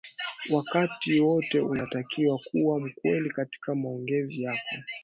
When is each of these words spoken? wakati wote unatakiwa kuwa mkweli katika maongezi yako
wakati 0.49 1.19
wote 1.19 1.59
unatakiwa 1.59 2.37
kuwa 2.51 2.79
mkweli 2.79 3.29
katika 3.31 3.75
maongezi 3.75 4.41
yako 4.41 4.75